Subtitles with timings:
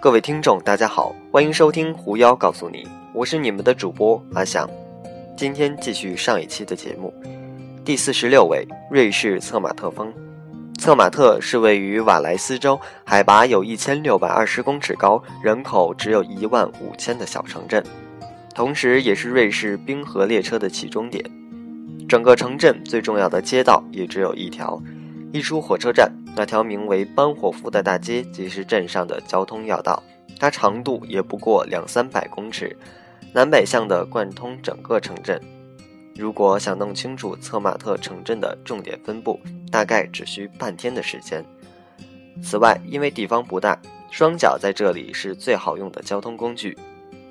[0.00, 4.70] 各位听众，大家好，欢迎收听《狐妖告诉你》，我是你们的主播阿翔。
[5.36, 7.12] 今天继续上一期的节目，
[7.84, 10.14] 第四十六位，瑞士策马特峰。
[10.78, 17.82] 策马特是位于瓦莱斯州，海拔有一千六百二十公尺高，人口只有一万五千的小城镇，
[18.54, 21.24] 同时也是瑞士冰河列车的起终点。
[22.08, 24.80] 整个城镇最重要的街道也只有一条，
[25.32, 26.08] 一出火车站。
[26.38, 30.00] 那条名为班霍夫的大街即是镇上的交通要道，
[30.38, 32.78] 它长度也不过两三百公尺，
[33.32, 35.40] 南北向的贯通整个城镇。
[36.14, 41.44] 如果想弄清楚策马特城镇的重点分布，大概只需半天的时间。
[42.40, 43.76] 此外，因为地方不大，
[44.12, 46.78] 双脚在这里是最好用的交通工具，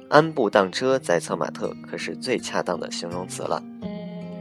[0.09, 3.63] 安步当车在策马特可是最恰当的形容词了。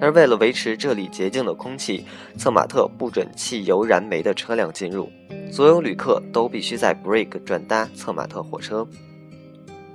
[0.01, 2.05] 而为了维持这里洁净的空气，
[2.37, 5.11] 策马特不准汽油燃煤的车辆进入，
[5.51, 8.87] 所有旅客都必须在 Break 转搭策马特火车。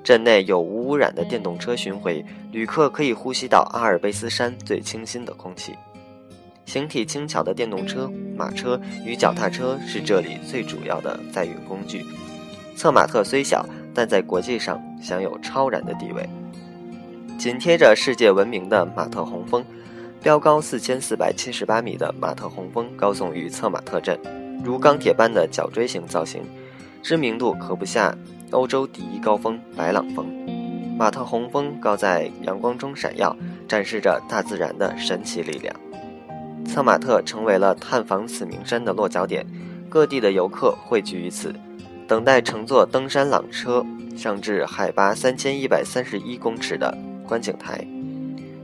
[0.04, 5.74] 镇内有无污染的电动车巡回，旅客可以呼吸到阿尔卑斯山最清新的空气。
[6.66, 12.04] 形体轻巧的电动车、马车与脚踏车是这里最主要的载运工具。
[12.76, 16.28] 策马特虽小，但在国际上享有超然的地位。
[17.42, 19.66] 紧贴着世界闻名的马特洪峰。
[20.22, 24.16] 标高四千四百七十八米的马特洪峰高耸于策马特镇，
[24.64, 26.44] 如钢铁般的角锥形造型，
[27.02, 28.16] 知名度可不下
[28.52, 30.28] 欧洲第一高峰白朗峰。
[30.96, 33.36] 马特洪峰高在阳光中闪耀，
[33.68, 35.76] 展示着大自然的神奇力量。
[36.64, 39.44] 策马特成为了探访此名山的落脚点，
[39.90, 41.52] 各地的游客汇聚于此，
[42.08, 43.84] 等待乘坐登山缆车
[44.16, 46.96] 上至海拔三千一百三十一公尺的
[47.32, 47.80] 观景台。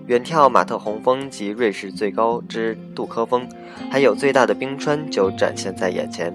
[0.08, 3.48] 远眺马特洪峰及瑞士最高之杜科峰，
[3.90, 6.34] 还有最大的冰川就展现在眼前。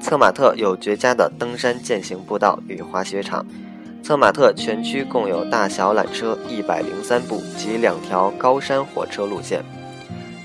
[0.00, 3.44] 策马特有绝佳的登山健行步道与滑雪场。
[4.00, 9.60] 策马特全区共有大小缆车一百零三部及两条高山火车路线，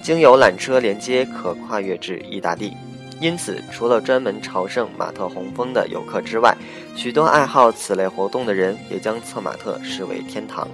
[0.02, 2.74] 经由缆车连接可跨越至意大利。
[3.20, 6.56] 因此，除了专门朝圣马特洪峰的游客之外，
[6.96, 10.68] 许多爱好此类活动的人也将策马特视为天堂。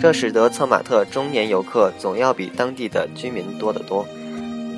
[0.00, 4.06] 这使得策马特中年游客总要比当地的居民多得多。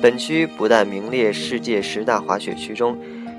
[0.01, 2.97] 本区不但名列世界十大滑雪区中，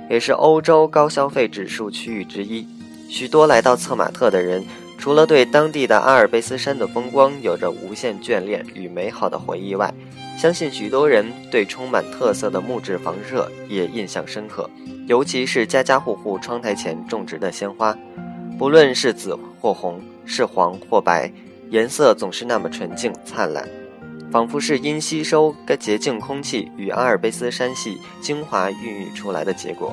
[0.08, 2.66] 也是欧洲高消费指数区域之一。
[3.10, 4.64] 许多来到策马特的人，
[4.96, 9.92] 除了对当地的阿尔卑斯山的风光有着无限眷恋与美好的回忆外，
[10.38, 14.68] 相信许多人对充满特色的木质房舍也印象深刻。
[15.06, 17.94] 尤其是家家户户窗台前种植的鲜花，
[18.58, 21.30] 不论是紫或红，是黄或白。
[21.74, 23.68] 颜色总是那么纯净灿烂，
[24.30, 29.92] 仿佛是因吸收该洁净空气与阿尔卑斯山系精华孕育出来的结果。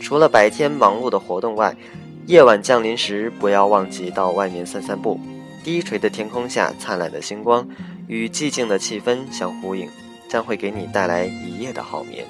[0.00, 1.76] 除了白天忙碌的活动外，
[2.24, 5.20] 夜晚降临时不要忘记到外面散散步。
[5.62, 7.68] 低垂的天空下灿烂的星光
[8.06, 9.86] 与寂静的气氛相呼应，
[10.26, 12.24] 将会给你带来一夜的好眠。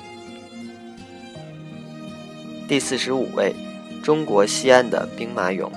[2.66, 3.54] 第四十五位，
[4.02, 5.70] 中国西安的兵马俑。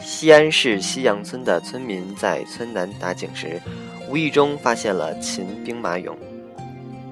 [0.00, 3.60] 西安市西阳村的村民在村南打井时，
[4.08, 6.14] 无意中发现了秦兵马俑。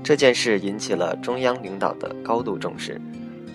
[0.02, 3.00] 这件事引起了中央领导的高度重视，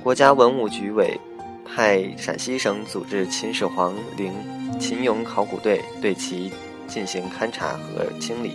[0.04, 1.20] 国家文物局委
[1.66, 4.32] 派陕西省组织秦始皇陵
[4.80, 6.52] 秦俑考古队对其
[6.88, 8.52] 进行勘察和清理。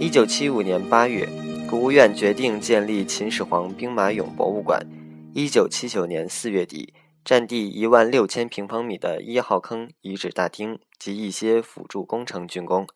[0.00, 1.28] 一九七五年八月，
[1.70, 4.84] 国务院决定建立秦始皇兵马俑博物馆。
[5.32, 6.92] 一九七九年四月底。
[7.24, 12.86] 占地一万六千平方米的一号坑遗址大厅及一些辅助工程竣工。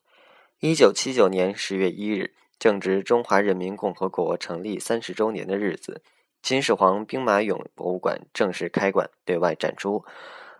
[0.61, 6.03] 一九七九年十月一日，正值中华人民共和国成立三十周年的日子，
[6.43, 10.05] 秦始皇兵马俑博物馆正式开馆对外展出。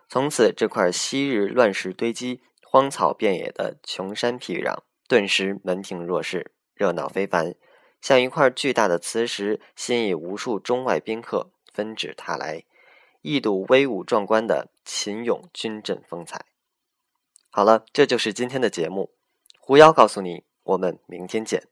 [0.07, 7.53] 从此，这块昔日乱石堆积、荒草遍野的穷山僻壤，顿时门庭若市，热闹非凡，
[8.01, 12.63] 像一块巨大的磁石，吸引无数中外宾客纷至沓来。
[13.21, 16.45] 一睹威武壮观的秦俑军阵风采。
[17.49, 19.13] 好了，这就是今天的节目。
[19.59, 21.67] 狐妖告诉你，我们明天见。